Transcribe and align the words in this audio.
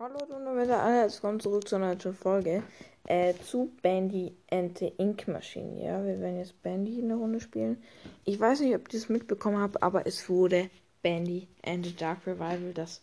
Hallo 0.00 0.18
und 0.24 0.44
damit 0.44 0.68
alles 0.70 1.20
kommt 1.20 1.42
zurück 1.42 1.68
zu 1.68 1.76
einer 1.76 1.94
neuen 1.94 2.14
Folge 2.16 2.64
äh, 3.06 3.32
zu 3.34 3.70
Bandy 3.80 4.34
and 4.50 4.76
the 4.76 4.92
Ink 4.98 5.28
Machine. 5.28 5.80
Ja, 5.84 6.04
wir 6.04 6.18
werden 6.18 6.38
jetzt 6.38 6.60
Bandy 6.64 6.98
in 6.98 7.10
der 7.10 7.16
Runde 7.16 7.38
spielen. 7.38 7.80
Ich 8.24 8.40
weiß 8.40 8.58
nicht, 8.60 8.74
ob 8.74 8.88
ihr 8.88 8.98
das 8.98 9.08
mitbekommen 9.08 9.58
habt, 9.58 9.80
aber 9.84 10.04
es 10.04 10.28
wurde 10.28 10.68
Bandy 11.04 11.46
and 11.64 11.86
the 11.86 11.94
Dark 11.94 12.26
Revival 12.26 12.72
das 12.74 13.02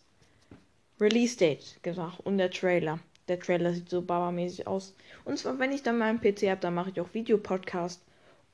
Release 1.00 1.34
Date 1.34 1.82
gesagt 1.82 2.20
und 2.24 2.36
der 2.36 2.50
Trailer. 2.50 2.98
Der 3.26 3.40
Trailer 3.40 3.72
sieht 3.72 3.88
so 3.88 4.02
babamäßig 4.02 4.66
aus. 4.66 4.94
Und 5.24 5.38
zwar, 5.38 5.58
wenn 5.58 5.72
ich 5.72 5.82
dann 5.82 5.96
meinen 5.96 6.20
PC 6.20 6.50
habe, 6.50 6.60
dann 6.60 6.74
mache 6.74 6.90
ich 6.90 7.00
auch 7.00 7.14
Videopodcast 7.14 8.02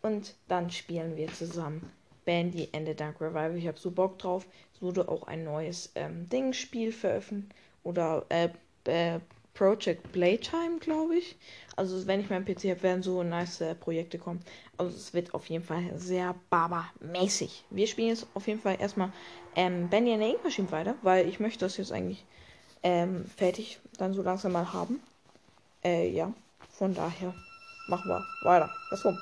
und 0.02 0.36
dann 0.46 0.70
spielen 0.70 1.16
wir 1.16 1.26
zusammen 1.32 1.90
Bandy 2.24 2.68
and 2.72 2.86
the 2.86 2.94
Dark 2.94 3.20
Revival. 3.20 3.56
Ich 3.56 3.66
habe 3.66 3.80
so 3.80 3.90
Bock 3.90 4.16
drauf. 4.20 4.46
Es 4.76 4.80
wurde 4.80 5.08
auch 5.08 5.26
ein 5.26 5.42
neues 5.42 5.90
ähm, 5.96 6.28
Ding-Spiel 6.28 6.92
veröffentlicht 6.92 7.52
oder 7.88 8.26
äh, 8.28 8.50
äh, 8.84 9.18
Project 9.54 10.12
Playtime, 10.12 10.78
glaube 10.78 11.16
ich. 11.16 11.36
Also 11.74 12.06
wenn 12.06 12.20
ich 12.20 12.30
meinen 12.30 12.44
PC 12.44 12.64
habe, 12.70 12.82
werden 12.82 13.02
so 13.02 13.22
nice 13.22 13.60
äh, 13.60 13.74
Projekte 13.74 14.18
kommen. 14.18 14.40
Also 14.76 14.94
es 14.94 15.14
wird 15.14 15.34
auf 15.34 15.46
jeden 15.46 15.64
Fall 15.64 15.90
sehr 15.96 16.34
Baba-mäßig. 16.50 17.64
Wir 17.70 17.86
spielen 17.86 18.08
jetzt 18.08 18.26
auf 18.34 18.46
jeden 18.46 18.60
Fall 18.60 18.76
erstmal 18.78 19.10
ähm, 19.56 19.88
Benny 19.88 20.12
in 20.12 20.20
der 20.20 20.28
Ink 20.28 20.44
Machine 20.44 20.70
weiter, 20.70 20.94
weil 21.02 21.26
ich 21.26 21.40
möchte 21.40 21.60
das 21.60 21.76
jetzt 21.78 21.90
eigentlich 21.90 22.24
ähm, 22.82 23.24
fertig 23.36 23.80
dann 23.96 24.12
so 24.12 24.22
langsam 24.22 24.52
mal 24.52 24.72
haben. 24.72 25.00
Äh, 25.82 26.10
ja, 26.10 26.32
von 26.70 26.94
daher 26.94 27.34
machen 27.88 28.08
wir 28.08 28.24
weiter. 28.42 28.70
Let's 28.90 29.02
go. 29.02 29.16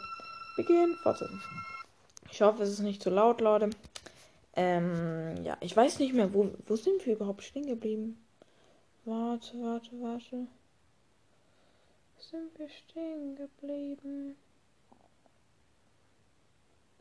Beginn, 0.57 0.96
fortsetzen. 1.02 1.41
Ich 2.30 2.43
hoffe, 2.43 2.62
es 2.62 2.71
ist 2.71 2.80
nicht 2.80 3.02
zu 3.02 3.10
laut, 3.10 3.41
Leute. 3.41 3.71
Ähm, 4.55 5.45
ja, 5.45 5.57
ich 5.60 5.77
weiß 5.77 5.98
nicht 6.01 6.15
mehr, 6.15 6.35
wo, 6.35 6.51
wo 6.66 6.77
sind 6.77 7.07
wir 7.07 7.15
überhaupt 7.15 7.43
stehen 7.43 7.66
geblieben? 7.66 8.19
Warte, 9.06 9.55
warte, 9.62 9.92
warte. 10.01 10.48
Sind 12.19 12.59
wir 12.59 12.68
stehen 12.68 13.37
geblieben? 13.37 14.35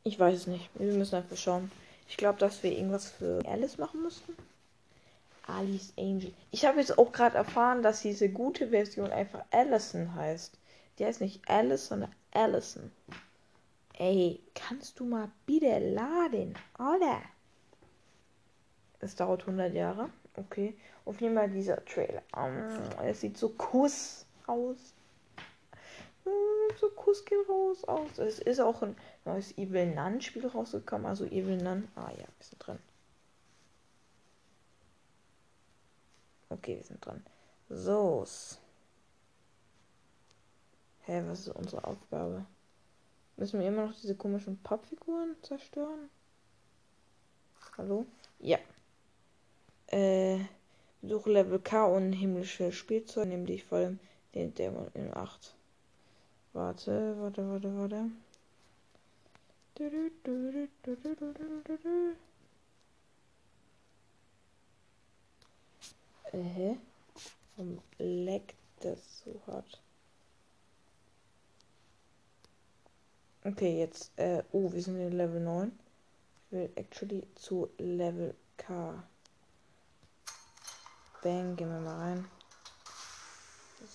Ich 0.04 0.20
weiß 0.20 0.36
es 0.36 0.46
nicht. 0.46 0.70
Wir 0.76 0.94
müssen 0.94 1.16
einfach 1.16 1.36
schauen. 1.36 1.72
Ich 2.08 2.16
glaube, 2.16 2.38
dass 2.38 2.62
wir 2.62 2.72
irgendwas 2.72 3.10
für 3.10 3.44
Alice 3.48 3.80
machen 3.80 4.04
mussten. 4.04 4.38
Alice 5.48 5.94
Angel. 5.98 6.32
Ich 6.52 6.64
habe 6.66 6.80
jetzt 6.80 6.96
auch 6.96 7.12
gerade 7.12 7.38
erfahren, 7.38 7.82
dass 7.82 8.04
diese 8.04 8.30
gute 8.30 8.68
Version 8.68 9.10
einfach 9.12 9.44
Allison 9.50 10.14
heißt. 10.14 10.60
Die 11.00 11.06
heißt 11.08 11.22
nicht 11.22 11.50
Alice, 11.50 11.88
sondern 11.88 12.14
Allison. 12.30 12.92
Ey, 13.98 14.44
kannst 14.54 15.00
du 15.00 15.06
mal 15.06 15.32
bitte 15.48 15.80
laden, 15.80 16.56
oder? 16.78 17.24
Es 19.00 19.16
dauert 19.16 19.42
100 19.42 19.74
Jahre. 19.74 20.12
Okay. 20.38 20.78
Auf 21.06 21.22
jeden 21.22 21.36
Fall 21.36 21.50
dieser 21.50 21.84
Trailer. 21.86 22.24
Um, 22.36 22.56
es 23.04 23.22
sieht 23.22 23.38
so 23.38 23.50
Kuss 23.50 24.26
aus. 24.48 24.94
So 26.80 26.90
Kuss 26.90 27.24
geht 27.24 27.48
raus 27.48 27.84
aus. 27.86 28.18
Es 28.18 28.40
ist 28.40 28.60
auch 28.60 28.82
ein 28.82 28.98
neues 29.24 29.58
Evil 29.58 29.94
Nun 29.94 30.22
Spiel 30.22 30.48
rausgekommen. 30.48 31.06
Also 31.06 31.26
Evil 31.26 31.58
Nun. 31.58 31.88
Ah 31.96 32.10
ja, 32.12 32.26
wir 32.26 32.46
sind 32.46 32.66
drin. 32.66 32.80
Okay, 36.50 36.78
wir 36.78 36.84
sind 36.84 37.06
dran. 37.06 37.24
So. 37.70 38.26
Hä, 41.02 41.24
was 41.28 41.42
ist 41.42 41.50
unsere 41.50 41.84
Aufgabe? 41.84 42.46
Müssen 43.38 43.60
wir 43.60 43.68
immer 43.68 43.86
noch 43.88 43.94
diese 43.94 44.16
komischen 44.16 44.62
Pappfiguren 44.64 45.36
zerstören? 45.44 46.10
Hallo? 47.78 48.06
Ja. 48.40 48.58
Äh, 49.88 50.40
besuche 51.02 51.32
Level 51.32 51.60
K 51.60 51.86
und 51.86 52.14
himmlische 52.14 52.72
Spielzeug, 52.72 53.28
nehme 53.28 53.46
dich 53.46 53.64
vor 53.64 53.80
allem 53.80 54.00
den 54.34 54.54
Dämon 54.54 54.88
in 54.94 55.14
Acht. 55.14 55.56
Warte, 56.54 57.16
warte, 57.20 57.50
warte, 57.50 57.78
warte. 57.78 58.12
Äh? 66.32 66.76
Warum 67.56 67.82
leckt 67.98 68.56
das 68.82 69.22
so 69.24 69.40
hart? 69.48 69.82
Okay, 73.44 73.80
jetzt, 73.80 74.12
äh, 74.18 74.44
oh, 74.52 74.72
wir 74.74 74.82
sind 74.82 75.00
in 75.00 75.12
Level 75.12 75.40
9. 75.40 75.72
Ich 76.48 76.52
will 76.52 76.70
actually 76.76 77.24
zu 77.36 77.70
Level 77.78 78.34
K. 78.58 79.04
Bang, 81.26 81.56
gehen 81.56 81.72
wir 81.72 81.80
mal 81.80 81.98
rein. 81.98 82.30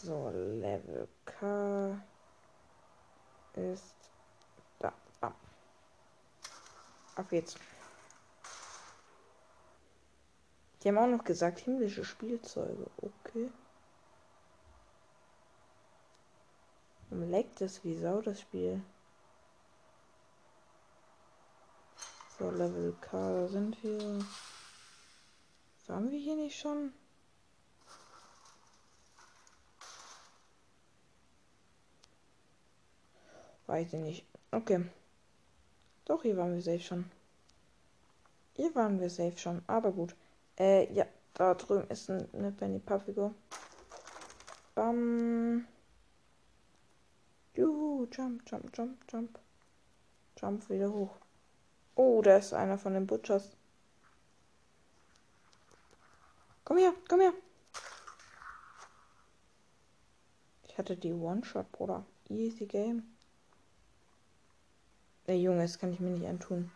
So, 0.03 0.31
Level 0.31 1.07
K 1.25 1.97
ist 3.55 3.95
da. 4.81 4.93
Bam. 5.21 5.33
Auf 7.15 7.29
geht's. 7.29 7.55
Die 10.83 10.89
haben 10.89 10.99
auch 10.99 11.07
noch 11.07 11.23
gesagt, 11.23 11.61
himmlische 11.61 12.05
Spielzeuge. 12.05 12.91
Okay. 12.97 13.53
Und 17.11 17.31
leckt 17.31 17.61
es 17.61 17.85
wie 17.85 17.97
Sau, 17.97 18.23
das 18.23 18.41
Spiel. 18.41 18.83
So, 22.41 22.51
Level 22.51 22.97
K, 23.01 23.35
da 23.35 23.47
sind 23.47 23.81
wir. 23.85 24.19
Waren 25.87 26.11
wir 26.11 26.19
hier 26.19 26.35
nicht 26.35 26.59
schon? 26.59 26.93
Weiß 33.71 33.93
ich 33.93 34.01
nicht. 34.01 34.27
Okay. 34.51 34.85
Doch, 36.05 36.23
hier 36.23 36.37
waren 36.37 36.55
wir 36.55 36.61
safe 36.61 36.81
schon. 36.81 37.05
Hier 38.55 38.75
waren 38.75 38.99
wir 38.99 39.09
safe 39.09 39.39
schon. 39.39 39.63
Aber 39.69 39.93
gut. 39.93 40.17
Äh, 40.59 40.93
ja. 40.93 41.07
Da 41.35 41.55
drüben 41.55 41.89
ist 41.89 42.11
eine 42.11 42.51
Penny 42.51 42.81
Puffigo. 42.81 43.33
Bam. 44.75 45.69
Juhu. 47.55 48.09
Jump, 48.11 48.43
jump, 48.51 48.77
jump, 48.77 49.05
jump. 49.09 49.39
Jump 50.37 50.69
wieder 50.69 50.93
hoch. 50.93 51.17
Oh, 51.95 52.23
da 52.23 52.39
ist 52.39 52.53
einer 52.53 52.77
von 52.77 52.95
den 52.95 53.07
Butchers. 53.07 53.57
Komm 56.65 56.79
her, 56.79 56.93
komm 57.09 57.21
her. 57.21 57.35
Ich 60.67 60.77
hatte 60.77 60.97
die 60.97 61.13
One-Shot, 61.13 61.71
Bruder. 61.71 62.05
Easy 62.29 62.67
Game. 62.67 63.05
Der 65.31 65.39
Junge, 65.39 65.63
das 65.63 65.79
kann 65.79 65.93
ich 65.93 66.01
mir 66.01 66.11
nicht 66.11 66.27
antun. 66.27 66.73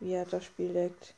Wie 0.00 0.12
er 0.12 0.26
das 0.26 0.44
Spiel 0.44 0.70
leckt. 0.70 1.14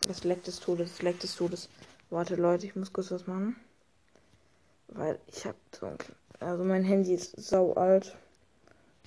Das 0.00 0.24
leckt 0.24 0.48
des 0.48 0.58
Todes, 0.58 0.90
das 0.90 1.02
leckt 1.02 1.22
des 1.22 1.36
Todes. 1.36 1.68
Warte, 2.10 2.34
Leute, 2.34 2.66
ich 2.66 2.74
muss 2.74 2.92
kurz 2.92 3.12
was 3.12 3.28
machen. 3.28 3.54
Weil 4.88 5.20
ich 5.28 5.46
hab 5.46 5.54
so 5.70 5.86
ein... 5.86 5.96
Also 6.40 6.64
mein 6.64 6.82
Handy 6.82 7.14
ist 7.14 7.40
sau 7.40 7.74
alt. 7.74 8.16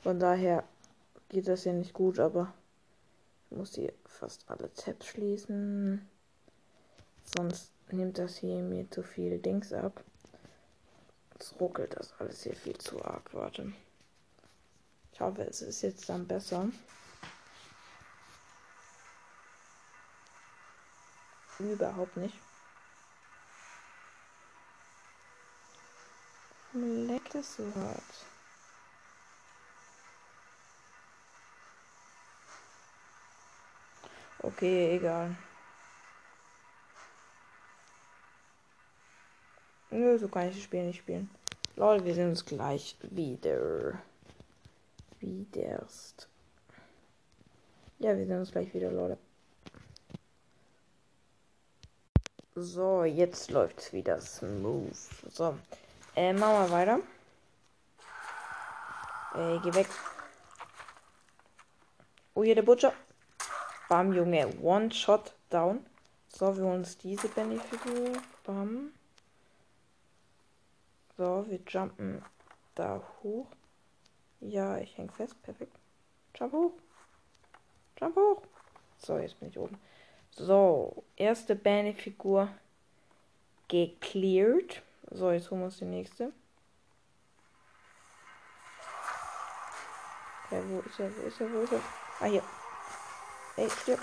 Von 0.01 0.17
daher 0.21 0.63
geht 1.27 1.49
das 1.49 1.65
ja 1.65 1.73
nicht 1.73 1.91
gut, 1.91 2.19
aber 2.19 2.53
ich 3.51 3.57
muss 3.57 3.75
hier 3.75 3.91
fast 4.05 4.49
alle 4.49 4.73
Tabs 4.75 5.07
schließen. 5.07 6.07
Sonst 7.37 7.69
nimmt 7.91 8.17
das 8.17 8.37
hier 8.37 8.61
mir 8.61 8.89
zu 8.89 9.03
viel 9.03 9.39
Dings 9.39 9.73
ab. 9.73 10.01
Jetzt 11.39 11.59
ruckelt 11.59 11.95
das 11.95 12.19
alles 12.19 12.41
hier 12.41 12.55
viel 12.55 12.75
zu 12.79 13.03
arg. 13.05 13.31
Warte. 13.31 13.71
Ich 15.11 15.19
hoffe, 15.19 15.43
es 15.43 15.61
ist 15.61 15.83
jetzt 15.83 16.09
dann 16.09 16.27
besser. 16.27 16.67
Überhaupt 21.59 22.17
nicht. 22.17 22.35
Leckt 26.73 27.35
es 27.35 27.55
so 27.55 27.71
hart. 27.75 28.25
Okay, 34.39 34.95
egal. 34.95 35.35
Nö, 39.97 40.15
so 40.19 40.27
kann 40.27 40.47
ich 40.47 40.53
das 40.53 40.63
Spiel 40.63 40.83
nicht 40.83 40.99
spielen. 40.99 41.27
Lol, 41.75 42.05
wir 42.05 42.13
sehen 42.13 42.29
uns 42.29 42.45
gleich 42.45 42.95
wieder. 43.01 43.97
Wiederst. 45.19 46.29
Ja, 47.97 48.15
wir 48.15 48.27
sehen 48.27 48.39
uns 48.39 48.51
gleich 48.51 48.71
wieder, 48.75 48.91
Leute. 48.91 49.17
So, 52.53 53.05
jetzt 53.05 53.49
läuft's 53.49 53.91
wieder 53.91 54.21
smooth. 54.21 54.95
So, 55.31 55.57
äh, 56.15 56.31
machen 56.31 56.69
wir 56.69 56.71
weiter. 56.71 56.99
Äh, 59.33 59.59
geh 59.63 59.73
weg. 59.73 59.87
Oh, 62.35 62.43
hier 62.43 62.53
der 62.53 62.61
Butcher. 62.61 62.93
Bam, 63.89 64.13
Junge. 64.13 64.47
One-Shot 64.61 65.33
down. 65.49 65.83
So, 66.27 66.55
wir 66.55 66.63
holen 66.65 66.81
uns 66.81 66.99
diese 66.99 67.27
Benny-Figur. 67.29 68.21
Bam. 68.43 68.91
So, 71.17 71.45
wir 71.47 71.59
jumpen 71.67 72.23
da 72.75 73.01
hoch. 73.23 73.47
Ja, 74.39 74.77
ich 74.77 74.95
häng 74.97 75.09
fest. 75.09 75.41
Perfekt. 75.41 75.75
Jump 76.35 76.53
hoch. 76.53 76.73
Jump 77.99 78.15
hoch. 78.15 78.43
So, 78.99 79.17
jetzt 79.17 79.39
bin 79.39 79.49
ich 79.49 79.57
oben. 79.57 79.79
So, 80.29 81.03
erste 81.15 81.55
Benny-Figur 81.55 82.49
gecleared. 83.67 84.83
So, 85.09 85.31
jetzt 85.31 85.49
holen 85.49 85.61
wir 85.61 85.65
uns 85.65 85.79
die 85.79 85.85
nächste. 85.85 86.31
Ja, 90.51 90.69
wo 90.69 90.79
ist 90.81 90.99
er? 90.99 91.17
Wo 91.17 91.21
ist 91.27 91.41
er? 91.41 91.51
Wo 91.51 91.61
ist 91.61 91.73
er? 91.73 91.81
Ah, 92.19 92.25
hier. 92.25 92.43
Ey, 93.55 93.69
stirb. 93.71 93.99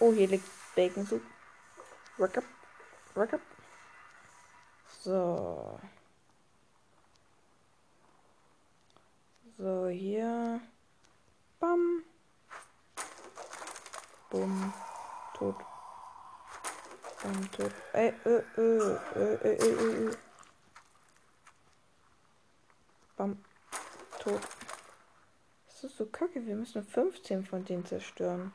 Oh, 0.00 0.12
hier 0.12 0.28
liegt 0.28 0.48
Bacon 0.76 1.06
Soup. 1.06 1.22
Rack 2.18 2.36
up. 2.38 2.57
Up. 3.16 3.40
So. 5.02 5.80
So, 9.56 9.88
hier. 9.88 10.60
Bam. 11.58 12.04
Bumm. 14.30 14.72
Tot. 15.34 15.56
Bam, 17.22 17.50
tot. 17.52 17.72
Ey, 17.92 18.12
äh, 18.24 18.42
äh, 18.56 18.98
äh, 19.16 19.34
äh, 19.34 19.54
äh, 19.54 20.08
äh. 20.08 20.16
Bam. 23.16 23.44
Tot. 24.20 24.40
Das 25.66 25.84
ist 25.84 25.96
so 25.96 26.06
kacke. 26.06 26.46
Wir 26.46 26.54
müssen 26.54 26.84
15 26.84 27.44
von 27.44 27.64
denen 27.64 27.84
zerstören. 27.84 28.52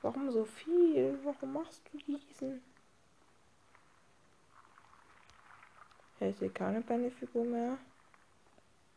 Warum 0.00 0.30
so 0.30 0.44
viel? 0.44 1.18
Warum 1.22 1.52
machst 1.52 1.82
du 1.92 1.98
diesen? 1.98 2.71
Hält 6.22 6.38
hier 6.38 6.54
keine 6.54 6.80
Beine-Figur 6.82 7.44
mehr? 7.44 7.78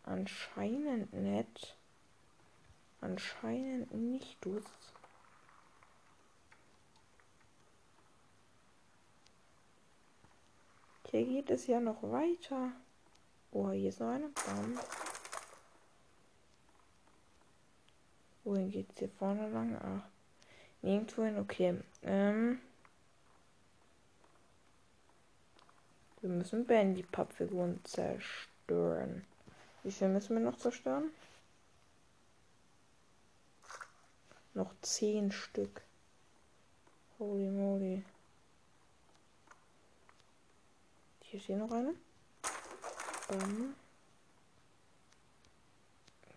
Anscheinend 0.04 1.12
nicht. 1.12 1.76
Anscheinend 3.02 3.92
nicht, 3.96 4.38
du. 4.42 4.62
Hier 11.10 11.26
geht 11.26 11.50
es 11.50 11.66
ja 11.66 11.80
noch 11.80 12.04
weiter. 12.04 12.74
Oh, 13.50 13.72
hier 13.72 13.90
ist 13.90 14.02
noch 14.02 14.10
eine. 14.10 14.28
Bam. 14.28 14.80
Wohin 18.44 18.70
geht's 18.70 19.00
hier 19.00 19.10
vorne 19.10 19.50
lang? 19.50 19.76
Ach. 19.82 20.08
Nirgendwo 20.84 21.24
hin, 21.24 21.40
okay. 21.40 21.82
Ähm. 22.04 22.62
Wir 26.26 26.34
müssen 26.34 26.66
Ben 26.66 26.96
die 26.96 27.04
Pappfiguren 27.04 27.80
zerstören. 27.84 29.24
Wie 29.84 29.92
viel 29.92 30.08
müssen 30.08 30.36
wir 30.36 30.44
noch 30.44 30.58
zerstören? 30.58 31.12
Noch 34.56 34.74
zehn 34.82 35.32
Stück. 35.32 35.84
Holy 37.20 37.52
moly. 37.52 38.04
Hier 41.26 41.40
steht 41.40 41.60
noch 41.60 41.70
eine. 41.70 41.94
Bam. 43.28 43.76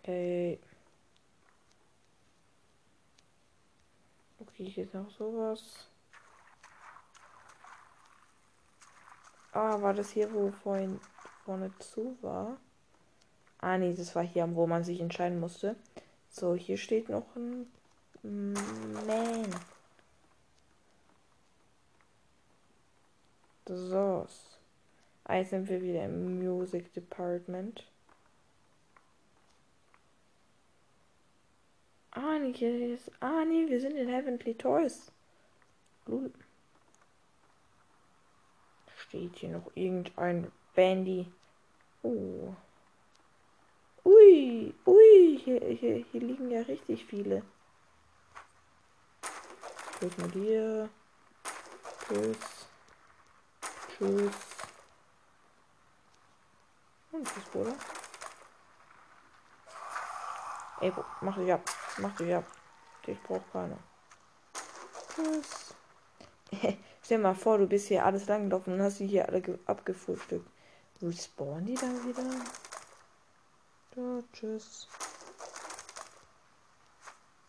Okay. 0.01 0.59
Okay, 4.39 4.65
hier 4.69 4.85
ist 4.85 4.93
noch 4.93 5.11
sowas. 5.13 5.89
Ah, 9.53 9.81
war 9.81 9.95
das 9.95 10.11
hier, 10.11 10.33
wo 10.33 10.51
vorhin 10.51 11.01
vorne 11.45 11.73
zu 11.79 12.17
war? 12.21 12.59
Ah, 13.61 13.79
nee, 13.79 13.95
das 13.95 14.15
war 14.15 14.23
hier, 14.23 14.49
wo 14.55 14.67
man 14.67 14.85
sich 14.85 15.01
entscheiden 15.01 15.41
musste. 15.41 15.77
So, 16.31 16.55
hier 16.55 16.77
steht 16.77 17.09
noch 17.09 17.25
ein 17.35 17.67
Man. 18.23 19.47
So. 23.67 24.27
Jetzt 25.29 25.51
sind 25.51 25.69
wir 25.69 25.83
wieder 25.83 26.05
im 26.05 26.39
Music 26.39 26.93
Department. 26.95 27.87
Ah, 32.13 32.39
nee, 32.39 32.53
hier 32.53 32.95
ist. 32.95 33.11
Ah, 33.21 33.45
nee, 33.45 33.69
wir 33.69 33.81
sind 33.81 33.97
in 33.97 34.09
Heavenly 34.09 34.55
Toys. 34.55 35.13
Lul. 36.07 36.33
Steht 39.09 39.37
hier 39.37 39.49
noch 39.49 39.71
irgendein 39.75 40.53
Bandy? 40.75 41.33
Oh. 42.03 42.55
Ui, 44.05 44.75
ui, 44.87 45.41
hier, 45.43 45.61
hier, 45.61 46.05
hier 46.13 46.21
liegen 46.21 46.51
ja 46.51 46.61
richtig 46.61 47.05
viele. 47.07 47.43
Tschüss 49.99 50.17
mit 50.19 50.35
dir. 50.35 50.89
Tschüss. 52.07 52.37
Tschüss. 53.89 54.33
Und 57.11 57.27
tschüss, 57.27 57.45
Bruder. 57.51 57.75
Ey, 60.81 60.93
mach 61.23 61.37
dich 61.37 61.53
ab. 61.53 61.63
Mach 61.97 62.17
dich 62.17 62.35
ab. 62.35 62.45
Ich 63.07 63.21
brauch 63.23 63.43
keine. 63.53 63.79
Tschüss. 65.15 65.75
Stell 67.03 67.19
mal 67.19 67.35
vor, 67.35 67.59
du 67.59 67.67
bist 67.67 67.89
hier 67.89 68.05
alles 68.05 68.27
langgelaufen 68.27 68.75
und 68.75 68.83
hast 68.83 68.99
sie 68.99 69.07
hier 69.07 69.29
alle 69.29 69.59
abgefrühstückt. 69.67 70.49
Respawnen 71.01 71.67
die 71.67 71.75
dann 71.75 72.05
wieder? 72.05 72.23
Ja, 73.97 74.23
tschüss. 74.33 74.89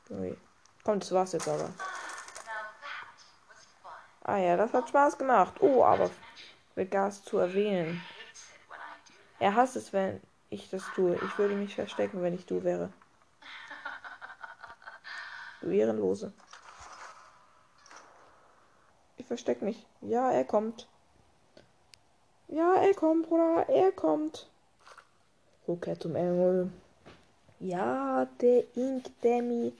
Okay. 0.10 0.38
Komm, 0.84 1.00
das 1.00 1.12
war's 1.12 1.34
jetzt 1.34 1.48
aber. 1.48 1.69
Ah 4.24 4.38
ja, 4.38 4.56
das 4.57 4.74
hat 4.74 4.90
Spaß 4.90 5.18
gemacht. 5.18 5.56
Oh, 5.60 5.84
aber 5.84 6.10
mit 6.75 6.92
Gas 6.92 7.24
zu 7.24 7.38
erwähnen. 7.40 8.02
Er 9.40 9.56
hasst 9.56 9.75
es, 9.75 9.94
wenn 9.94 10.22
ich 10.50 10.69
das 10.69 10.84
tue. 10.95 11.16
Ich 11.16 11.38
würde 11.38 11.56
mich 11.56 11.75
verstecken, 11.75 12.22
wenn 12.22 12.34
ich 12.34 12.45
du 12.45 12.63
wäre. 12.63 12.92
Du 15.62 15.69
Ehrenlose. 15.69 16.33
Versteck 19.30 19.62
mich. 19.62 19.86
Ja, 20.02 20.31
er 20.31 20.44
kommt. 20.44 20.88
Ja, 22.48 22.74
er 22.74 22.95
kommt, 22.95 23.30
Bruder. 23.30 23.69
Er 23.69 23.92
kommt. 23.92 24.50
Rückkehr 25.68 26.00
zum 26.00 26.16
Engel. 26.16 26.71
Ja, 27.59 28.26
der 28.42 28.64
Ink 28.76 29.06
Demi. 29.21 29.71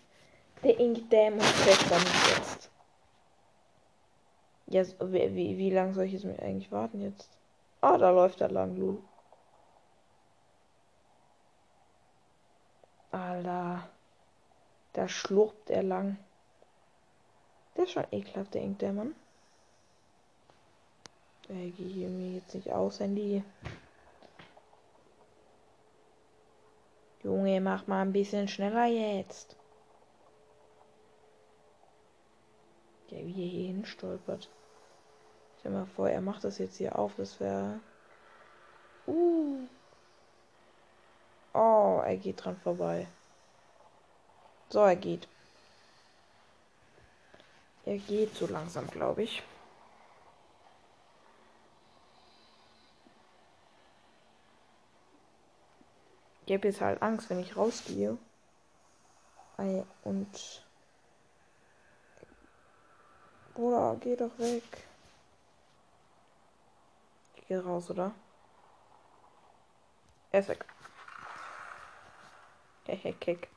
Der 0.64 0.80
Ink 0.80 1.10
Dam 1.10 1.34
und 1.34 1.42
Schwester 1.42 1.98
mich 1.98 2.38
jetzt. 2.38 2.70
Wie, 5.02 5.36
wie, 5.36 5.58
wie 5.58 5.72
lange 5.72 5.96
soll 5.96 6.04
ich 6.04 6.14
jetzt 6.14 6.26
eigentlich 6.26 6.72
warten 6.72 7.02
jetzt? 7.02 7.32
Ah, 7.82 7.98
da 7.98 8.12
läuft 8.12 8.42
er 8.42 8.52
lang, 8.52 8.78
Lu. 8.78 9.02
Alter. 13.12 13.90
Da 14.94 15.08
schlurpt 15.08 15.72
er 15.72 15.82
lang. 15.82 16.18
Der 17.76 17.86
ist 17.86 17.94
schon 17.94 18.06
ekelhaft, 18.12 18.54
der 18.54 18.62
Ink 18.62 18.80
Mann. 18.94 19.16
Der 21.50 21.72
geht 21.72 22.10
mir 22.10 22.36
jetzt 22.36 22.54
nicht 22.54 22.72
aus, 22.72 23.00
Handy. 23.00 23.44
Junge, 27.24 27.60
mach 27.60 27.88
mal 27.88 28.04
ein 28.04 28.14
bisschen 28.14 28.48
schneller 28.48 28.86
jetzt. 28.86 29.56
Der 33.10 33.26
wie 33.26 33.44
er 33.44 33.50
hier 33.50 33.68
hinstolpert. 33.74 34.48
Stell 35.60 35.72
mal 35.72 35.88
vor, 35.88 36.08
er 36.08 36.22
macht 36.22 36.44
das 36.44 36.60
jetzt 36.60 36.78
hier 36.78 36.98
auf, 36.98 37.16
das 37.18 37.40
wäre. 37.40 37.80
Uh. 39.08 39.68
Oh, 41.54 42.02
er 42.06 42.18
geht 42.18 42.46
dran 42.46 42.58
vorbei. 42.58 43.08
So, 44.70 44.82
er 44.82 44.96
geht. 44.96 45.28
Er 47.86 47.98
geht 47.98 48.36
so 48.36 48.46
langsam, 48.46 48.88
glaube 48.88 49.24
ich. 49.24 49.42
Ich 56.50 56.56
habe 56.56 56.68
jetzt 56.68 56.82
halt 56.82 57.00
Angst, 57.04 57.30
wenn 57.30 57.42
ich 57.42 57.56
rausgehe. 57.56 58.18
Und. 60.04 60.66
Bruder, 63.54 63.98
geh 64.00 64.16
doch 64.16 64.36
weg. 64.40 64.64
Ich 67.36 67.46
gehe 67.46 67.64
raus, 67.64 67.92
oder? 67.92 68.16
Er 70.32 70.40
ist 70.40 70.50
weg. 70.50 70.66
Hehe, 72.88 73.14
Kick. 73.20 73.48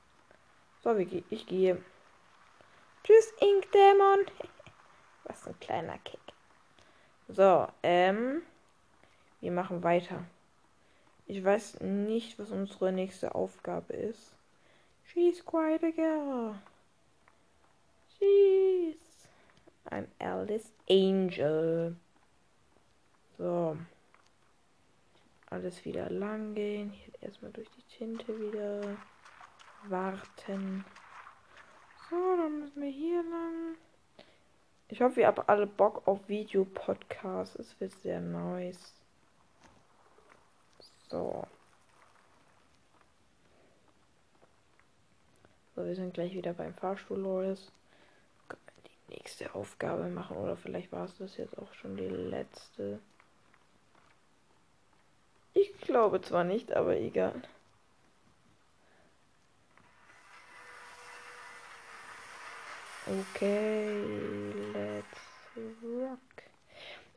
So, 0.83 0.99
wie 0.99 1.25
ich 1.31 1.47
gehe. 1.47 1.83
Tschüss, 3.05 3.33
Inkdämon. 3.41 4.27
Was 5.25 5.47
ein 5.47 5.59
kleiner 5.61 5.97
Kick. 6.01 6.21
So, 7.29 7.69
ähm. 7.83 8.43
Wir 9.41 9.51
machen 9.51 9.83
weiter. 9.83 10.27
Ich 11.27 11.43
weiß 11.43 11.81
nicht, 11.81 12.39
was 12.39 12.51
unsere 12.51 12.93
nächste 12.93 13.35
Aufgabe 13.35 13.93
ist. 13.95 14.35
She's 15.13 15.45
quite 15.45 15.87
a 15.87 15.91
girl. 15.91 16.55
She's 18.19 18.97
I'm 19.91 20.07
eldest 20.19 20.73
angel. 20.89 21.97
So. 23.37 23.77
Alles 25.51 25.85
wieder 25.85 26.09
lang 26.09 26.55
gehen. 26.55 26.91
Hier 26.91 27.13
erstmal 27.21 27.53
durch 27.53 27.69
die 27.71 27.97
Tinte 27.97 28.39
wieder 28.41 28.97
warten. 29.89 30.85
So, 32.09 32.37
dann 32.37 32.61
müssen 32.61 32.83
wir 32.83 32.91
hier 32.91 33.23
lang. 33.23 33.77
Ich 34.89 35.03
hoffe, 35.03 35.21
ihr 35.21 35.27
habt 35.27 35.49
alle 35.49 35.67
Bock 35.67 36.07
auf 36.07 36.29
Videopodcast. 36.29 37.57
Es 37.57 37.79
wird 37.81 37.93
sehr 38.01 38.21
nice. 38.21 39.02
So. 41.13 41.47
So, 45.77 45.85
wir 45.85 45.95
sind 45.95 46.15
gleich 46.15 46.33
wieder 46.33 46.55
beim 46.55 46.73
Fahrstuhl, 46.73 47.19
Leute. 47.19 47.61
Die 48.87 49.15
nächste 49.17 49.55
Aufgabe 49.55 50.09
machen. 50.09 50.39
Oder 50.39 50.57
vielleicht 50.57 50.91
war 50.91 51.05
es 51.05 51.19
das 51.19 51.37
jetzt 51.37 51.59
auch 51.59 51.73
schon 51.75 51.99
die 51.99 52.09
letzte. 52.09 52.99
Ich 55.53 55.77
glaube 55.81 56.23
zwar 56.23 56.45
nicht, 56.45 56.73
aber 56.73 56.97
egal. 56.97 57.43
Okay, 63.07 64.03
let's 64.73 65.83
rock. 65.83 66.19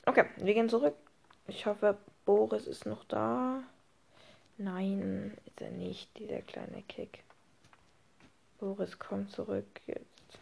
Okay, 0.06 0.26
wir 0.36 0.54
gehen 0.54 0.68
zurück. 0.68 0.96
Ich 1.48 1.66
hoffe, 1.66 1.98
Boris 2.26 2.68
ist 2.68 2.86
noch 2.86 3.06
da. 3.06 3.64
Nein, 4.58 5.38
ist 5.46 5.62
er 5.62 5.72
nicht, 5.72 6.18
dieser 6.18 6.42
kleine 6.42 6.82
Kick. 6.84 7.24
Boris, 8.60 8.98
komm 8.98 9.28
zurück 9.28 9.82
jetzt. 9.86 10.40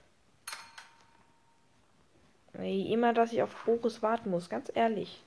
Nee, 2.53 2.93
immer, 2.93 3.13
dass 3.13 3.33
ich 3.33 3.41
auf 3.41 3.55
Boris 3.65 4.03
warten 4.03 4.29
muss, 4.29 4.49
ganz 4.49 4.71
ehrlich. 4.75 5.23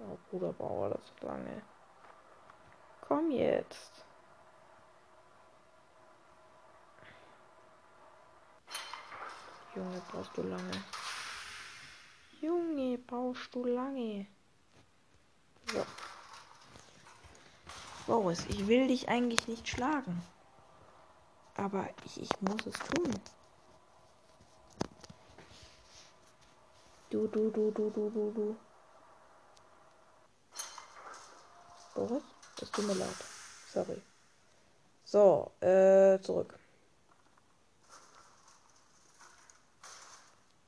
Oh, 0.00 0.18
Bruder, 0.30 0.52
braucht 0.52 0.94
das 0.94 1.12
so 1.20 1.26
lange. 1.26 1.62
Komm 3.02 3.30
jetzt. 3.30 4.04
Junge, 9.74 10.02
brauchst 10.10 10.36
du 10.36 10.42
lange. 10.42 10.72
Brauchst 13.30 13.54
du 13.54 13.64
lange. 13.64 14.26
So. 15.72 15.86
Boris, 18.08 18.44
ich 18.48 18.66
will 18.66 18.88
dich 18.88 19.08
eigentlich 19.08 19.46
nicht 19.46 19.68
schlagen. 19.68 20.20
Aber 21.54 21.88
ich, 22.04 22.22
ich 22.22 22.40
muss 22.40 22.66
es 22.66 22.74
tun. 22.74 23.14
Du, 27.10 27.28
du, 27.28 27.50
du, 27.50 27.70
du, 27.70 27.90
du, 27.90 28.10
du, 28.10 28.32
du. 28.32 28.56
Boris? 31.94 32.24
Das 32.56 32.70
tut 32.72 32.86
mir 32.88 32.94
leid. 32.94 33.16
Sorry. 33.72 34.02
So, 35.04 35.52
äh, 35.60 36.20
zurück. 36.20 36.58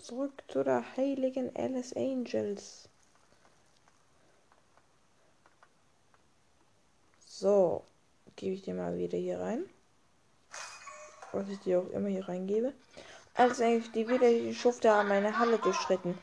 Zurück 0.02 0.42
zu 0.48 0.64
der 0.64 0.84
heiligen 0.96 1.54
Alice 1.54 1.92
Angels. 1.94 2.88
So, 7.24 7.84
gebe 8.34 8.54
ich 8.56 8.62
dir 8.62 8.74
mal 8.74 8.98
wieder 8.98 9.16
hier 9.16 9.38
rein. 9.38 9.64
Was 11.30 11.48
ich 11.48 11.60
dir 11.60 11.78
auch 11.78 11.90
immer 11.90 12.08
hier 12.08 12.28
reingebe. 12.28 12.74
Als 13.34 13.60
eigentlich 13.60 13.92
die 13.92 14.08
widerlichen 14.08 14.54
Schufte 14.54 14.90
haben 14.90 15.08
meine 15.08 15.38
Halle 15.38 15.58
durchschritten, 15.58 16.18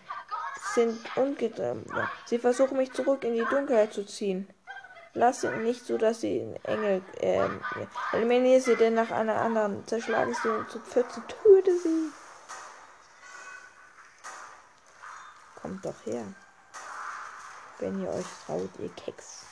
sind 0.76 1.00
ungetrennt. 1.16 1.88
Sie 2.26 2.38
versuchen 2.38 2.76
mich 2.76 2.92
zurück 2.92 3.24
in 3.24 3.34
die 3.34 3.46
Dunkelheit 3.50 3.94
zu 3.94 4.06
ziehen. 4.06 4.50
Lass 5.14 5.40
sie 5.40 5.50
nicht 5.50 5.86
so, 5.86 5.98
dass 5.98 6.20
sie 6.20 6.40
in 6.40 6.56
Engel, 6.66 7.02
ähm, 7.22 7.62
eliminiere 8.12 8.60
sie 8.60 8.76
denn 8.76 8.96
nach 8.96 9.10
einer 9.10 9.38
anderen, 9.38 9.88
zerschlage 9.88 10.34
sie 10.34 10.68
zu 10.68 10.80
Pfützen, 10.80 11.24
töte 11.28 11.78
sie. 11.80 12.12
Kommt 15.70 15.86
doch 15.86 16.06
her. 16.08 16.26
Wenn 17.78 18.02
ihr 18.02 18.10
euch 18.10 18.26
traut, 18.44 18.72
ihr 18.80 18.90
Keks. 18.96 19.46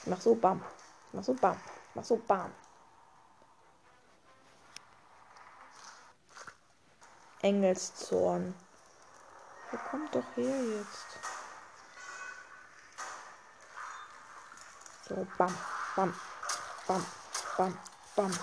Ich 0.00 0.06
mach 0.06 0.18
so 0.18 0.34
bam. 0.34 0.64
Ich 1.08 1.12
mach 1.12 1.22
so 1.22 1.34
bam. 1.34 1.60
Ich 1.90 1.94
mach 1.94 2.04
so 2.04 2.16
bam. 2.16 2.50
Engelszorn. 7.42 8.54
Ja, 9.70 9.78
kommt 9.90 10.14
doch 10.14 10.24
her 10.36 10.64
jetzt. 10.64 11.06
So, 15.06 15.26
bam, 15.36 15.54
bam, 15.96 16.14
bam, 16.86 17.06
bam, 17.58 17.78
bam, 18.16 18.38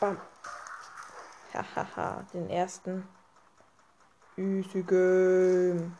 bam. 0.00 0.20
Hahaha, 1.54 2.26
den 2.32 2.50
ersten. 2.50 3.08
Easy 4.36 4.82
Game. 4.82 5.96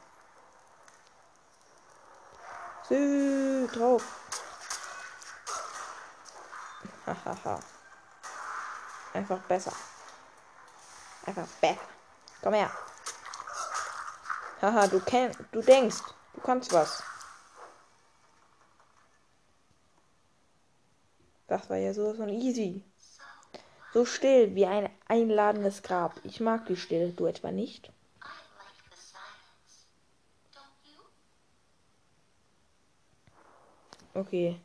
Sü, 2.88 3.68
drauf. 3.73 4.02
Hahaha. 7.04 7.61
Einfach 9.12 9.40
besser. 9.40 9.73
Einfach 11.26 11.47
besser. 11.61 11.80
Komm 12.42 12.54
her. 12.54 12.71
Haha, 14.62 14.87
du 14.87 15.00
kennst, 15.00 15.38
du 15.52 15.61
denkst, 15.61 16.02
du 16.35 16.40
kannst 16.40 16.73
was. 16.73 17.02
Das 21.47 21.68
war 21.68 21.76
ja 21.76 21.92
so 21.92 22.14
von 22.14 22.30
easy. 22.30 22.83
So 23.92 24.04
still 24.04 24.54
wie 24.54 24.66
ein 24.66 24.90
einladendes 25.09 25.83
Grab. 25.83 26.14
Ich 26.25 26.40
mag 26.40 26.66
die 26.66 26.76
Stille, 26.76 27.12
du 27.12 27.26
etwa 27.26 27.50
nicht? 27.50 27.92
Okay. 34.18 34.60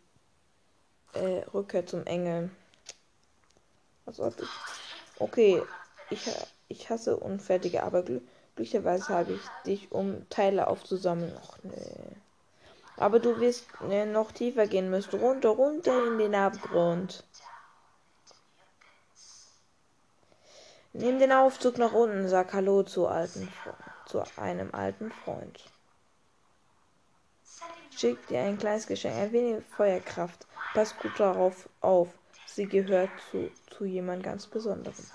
Äh, 1.14 1.44
Rückkehr 1.54 1.86
zum 1.86 2.08
Engel. 2.08 2.50
Was 4.06 4.16
sollte 4.16 4.44
ich? 4.44 4.50
Okay, 5.20 5.62
ich, 6.10 6.28
ich 6.70 6.90
hasse 6.90 7.18
unfertige, 7.18 7.84
aber 7.84 8.02
glücklicherweise 8.02 9.10
habe 9.10 9.34
ich 9.34 9.42
dich, 9.68 9.92
um 9.92 10.28
Teile 10.30 10.68
aufzusammeln. 10.68 11.38
Och, 11.38 11.58
nee. 11.62 12.16
Aber 12.98 13.20
du 13.20 13.40
wirst 13.40 13.68
äh, 13.88 14.08
noch 14.08 14.32
tiefer 14.32 14.66
gehen 14.66 14.90
müssen. 14.90 15.20
Runter, 15.20 15.50
runter 15.50 16.08
in 16.08 16.18
den 16.18 16.34
Abgrund. 16.34 17.24
Nimm 20.94 21.20
den 21.20 21.32
Aufzug 21.32 21.78
nach 21.78 21.94
unten, 21.94 22.28
sag 22.28 22.54
Hallo 22.54 22.82
zu, 22.82 23.08
alten, 23.08 23.48
zu 24.08 24.24
einem 24.38 24.74
alten 24.74 25.12
Freund. 25.12 25.73
Schick 27.96 28.28
dir 28.28 28.42
ein 28.42 28.58
kleines 28.58 28.88
Geschenk, 28.88 29.16
ein 29.16 29.32
wenig 29.32 29.64
Feuerkraft. 29.66 30.48
Pass 30.74 30.98
gut 30.98 31.20
darauf 31.20 31.70
auf. 31.82 32.10
Sie 32.46 32.66
gehört 32.66 33.10
zu, 33.32 33.52
zu 33.70 33.86
jemand 33.86 34.24
ganz 34.24 34.48
Besonderem. 34.48 35.06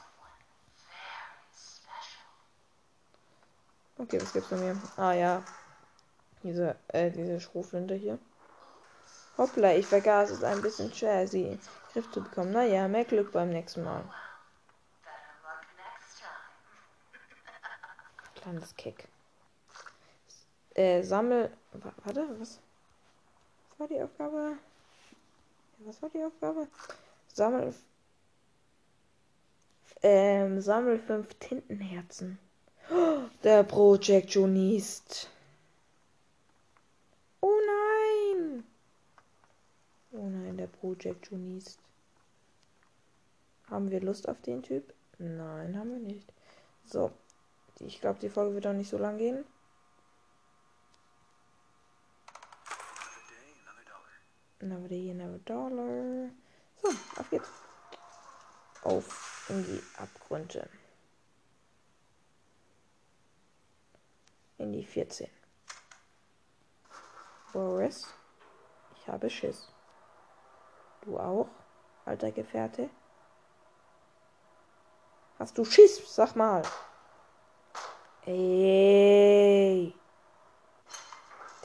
Okay, 3.99 4.21
was 4.21 4.33
gibt's 4.33 4.49
bei 4.49 4.57
mir? 4.57 4.81
Ah 4.97 5.13
ja, 5.13 5.43
diese, 6.45 6.77
äh, 6.89 7.11
diese 7.11 7.41
Schrotflinte 7.41 7.95
hier. 7.95 8.19
Hoppla, 9.37 9.75
ich 9.75 9.87
vergaß 9.87 10.31
es 10.31 10.45
ein 10.45 10.63
bisschen 10.63 10.93
schwer, 10.93 11.27
sie 11.27 11.43
in 11.43 11.51
den 11.51 11.61
Griff 11.93 12.11
zu 12.13 12.23
bekommen. 12.23 12.53
Naja, 12.53 12.87
mehr 12.87 13.05
Glück 13.05 13.33
beim 13.33 13.51
nächsten 13.51 13.83
Mal. 13.83 14.05
Kleines 18.37 18.75
Kick. 18.77 19.09
Äh, 20.75 21.03
sammel. 21.03 21.51
Warte, 22.05 22.29
was? 22.39 22.61
War 23.79 23.87
die 23.87 24.03
Aufgabe? 24.03 24.59
Was 25.79 26.03
war 26.03 26.11
die 26.11 26.23
Aufgabe? 26.23 26.67
Sammel. 27.33 27.73
Ähm, 30.03 30.61
sammel 30.61 30.99
fünf 30.99 31.35
Tintenherzen. 31.35 32.39
Der 33.45 33.63
Projectionist. 33.63 35.31
Oh 37.41 37.55
nein! 37.67 38.65
Oh 40.11 40.29
nein, 40.29 40.57
der 40.57 40.67
Projectionist. 40.67 41.79
Haben 43.71 43.91
wir 43.91 44.01
Lust 44.01 44.29
auf 44.29 44.41
den 44.41 44.63
Typ? 44.63 44.93
Nein, 45.19 45.79
haben 45.79 45.93
wir 45.93 46.01
nicht. 46.01 46.33
So. 46.85 47.13
Ich 47.81 48.01
glaube, 48.01 48.19
die 48.21 48.29
Folge 48.29 48.55
wird 48.55 48.67
auch 48.67 48.73
nicht 48.73 48.91
so 48.91 48.99
lang 48.99 49.19
gehen. 49.19 49.45
Another 54.61 54.89
day, 54.89 55.11
another 55.11 55.39
dollar. 55.45 56.31
So, 56.83 56.89
auf 56.89 57.31
geht's. 57.31 57.49
Auf 58.83 59.51
in 59.51 59.65
die 59.65 59.83
Abgründe. 59.97 60.69
In 64.59 64.73
die 64.73 64.85
14. 64.85 65.29
Boris, 67.53 68.07
ich 68.97 69.09
habe 69.09 69.31
Schiss. 69.31 69.69
Du 71.03 71.19
auch, 71.19 71.49
alter 72.05 72.33
Gefährte? 72.33 72.91
Hast 75.39 75.57
du 75.57 75.65
Schiss? 75.65 76.15
Sag 76.15 76.35
mal. 76.35 76.63
Ey. 78.27 79.95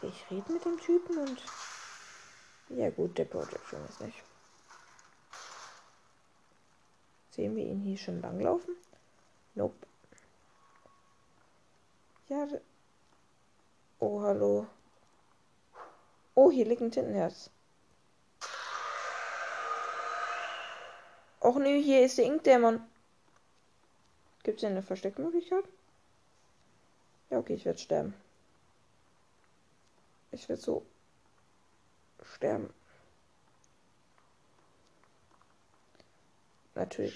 Ich 0.04 0.32
rede 0.32 0.52
mit 0.52 0.64
dem 0.64 0.80
Typen 0.80 1.18
und. 1.18 1.42
Ja, 2.76 2.90
gut, 2.90 3.18
der 3.18 3.26
Projection 3.26 3.86
ist 3.86 4.02
nicht. 4.02 4.24
Sehen 7.30 7.56
wir 7.56 7.66
ihn 7.66 7.82
hier 7.82 7.98
schon 7.98 8.22
langlaufen? 8.22 8.76
Nope. 9.54 9.76
Ja. 12.30 12.48
Oh, 14.00 14.22
hallo. 14.22 14.66
Oh, 16.34 16.50
hier 16.50 16.66
liegt 16.66 16.82
ein 16.82 16.92
Tintenherz. 16.92 17.52
Och 21.42 21.58
nö, 21.58 21.80
hier 21.80 22.06
ist 22.06 22.18
der 22.18 22.26
Inkdämon. 22.26 22.82
Gibt 24.44 24.58
es 24.58 24.62
hier 24.62 24.70
eine 24.70 24.82
Versteckmöglichkeit? 24.82 25.66
Ja, 27.30 27.38
okay, 27.38 27.54
ich 27.54 27.66
werde 27.66 27.80
sterben. 27.80 28.14
Ich 30.32 30.50
werde 30.50 30.62
so 30.62 30.86
sterben. 32.26 32.74
Natürlich. 36.76 37.16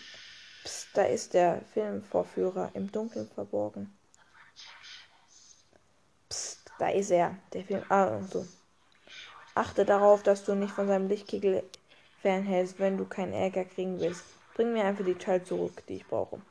Psst, 0.64 0.90
da 0.94 1.04
ist 1.04 1.34
der 1.34 1.62
Filmvorführer 1.74 2.72
im 2.74 2.92
Dunkeln 2.92 3.28
verborgen. 3.30 3.98
Psst, 6.30 6.72
da 6.78 6.90
ist 6.90 7.12
er. 7.12 7.38
Der 7.54 7.64
Film. 7.64 7.84
Ah, 7.90 8.22
so. 8.22 8.46
Achte 9.56 9.86
darauf, 9.86 10.24
dass 10.24 10.44
du 10.44 10.56
nicht 10.56 10.74
von 10.74 10.88
seinem 10.88 11.08
Lichtkegel 11.08 11.64
fernhältst, 12.22 12.80
wenn 12.80 12.98
du 12.98 13.06
keinen 13.06 13.34
Ärger 13.34 13.66
kriegen 13.66 14.00
willst. 14.00 14.24
Bring 14.54 14.74
mir 14.74 14.86
einfach 14.86 15.06
die 15.06 15.16
Teil 15.16 15.44
zurück, 15.44 15.84
die 15.88 15.96
ich 15.96 16.08
brauche. 16.08 16.42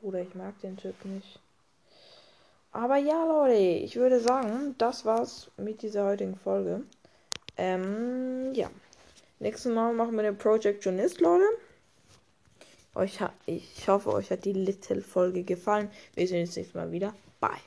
Bruder, 0.00 0.20
ich 0.20 0.34
mag 0.34 0.58
den 0.60 0.76
Typ 0.76 1.04
nicht. 1.04 1.40
Aber 2.74 2.96
ja, 2.96 3.24
Leute, 3.24 3.54
ich 3.54 3.94
würde 3.94 4.18
sagen, 4.18 4.74
das 4.78 5.04
war's 5.04 5.48
mit 5.56 5.82
dieser 5.82 6.06
heutigen 6.06 6.34
Folge. 6.34 6.82
Ähm, 7.56 8.52
ja. 8.52 8.68
Nächstes 9.38 9.72
Mal 9.72 9.94
machen 9.94 10.16
wir 10.16 10.24
den 10.24 10.36
Project 10.36 10.84
Journalist, 10.84 11.20
Leute. 11.20 11.44
Euch 12.96 13.20
ich 13.46 13.88
hoffe, 13.88 14.12
euch 14.12 14.30
hat 14.30 14.44
die 14.44 14.52
Little 14.52 15.02
Folge 15.02 15.44
gefallen. 15.44 15.88
Wir 16.14 16.26
sehen 16.26 16.40
uns 16.40 16.56
nächstes 16.56 16.74
Mal 16.74 16.90
wieder. 16.90 17.14
Bye. 17.40 17.62